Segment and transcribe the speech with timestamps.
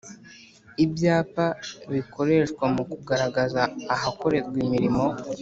[0.83, 1.45] Ibyapa
[1.93, 3.61] bikoreshwa mu kugaragaza
[3.93, 5.05] ahakorerwa imirimo